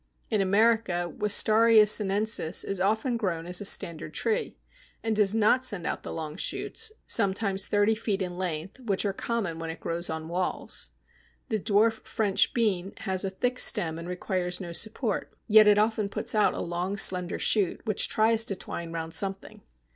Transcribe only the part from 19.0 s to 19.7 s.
something.